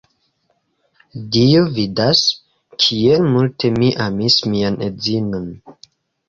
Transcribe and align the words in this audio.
Dio 1.35 1.59
vidas, 1.75 2.23
kiel 2.85 3.27
multe 3.35 3.71
mi 3.77 3.91
amis 4.07 4.39
mian 4.55 4.81
edzinon! 4.89 5.47